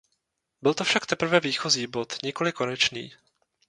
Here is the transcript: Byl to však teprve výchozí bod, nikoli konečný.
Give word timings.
Byl 0.61 0.73
to 0.73 0.83
však 0.83 1.05
teprve 1.05 1.39
výchozí 1.39 1.87
bod, 1.87 2.17
nikoli 2.23 2.51
konečný. 2.51 3.13